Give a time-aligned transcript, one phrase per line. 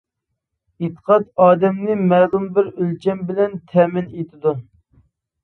[0.85, 4.57] ئېتىقاد ئادەمنى مەلۇم بىر ئۆلچەم بىلەن تەمىن ئېتىدۇ.